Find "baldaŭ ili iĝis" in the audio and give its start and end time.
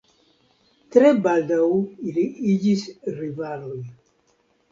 1.27-2.85